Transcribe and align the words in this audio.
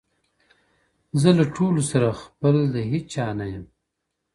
زه 1.21 1.29
له 1.37 1.45
ټولو 1.55 1.81
سره 1.91 2.09
خپل 2.21 2.55
د 2.73 2.75
هیچا 2.91 3.27
نه 3.39 3.45
یم، 3.53 3.65